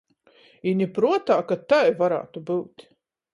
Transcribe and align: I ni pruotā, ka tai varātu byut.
I 0.71 0.71
ni 0.79 0.87
pruotā, 0.95 1.37
ka 1.51 1.59
tai 1.75 1.83
varātu 2.01 2.45
byut. 2.49 2.89